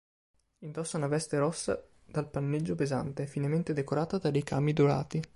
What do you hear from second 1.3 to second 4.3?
rossa dal panneggio pesante, finemente decorata